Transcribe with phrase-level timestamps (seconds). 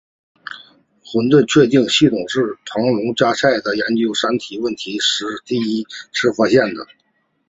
[1.05, 2.81] 混沌确定系统是庞
[3.15, 6.87] 加莱在研究三体问题时第一次发现的。